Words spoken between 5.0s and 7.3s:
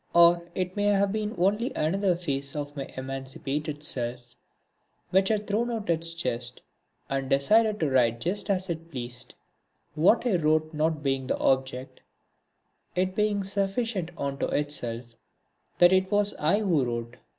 which had thrown out its chest and